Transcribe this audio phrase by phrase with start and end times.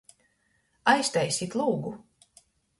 [0.95, 1.95] Aiztaisit lūgu!